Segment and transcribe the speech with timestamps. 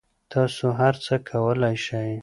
[0.33, 2.11] تاسو هر څه کولای شئ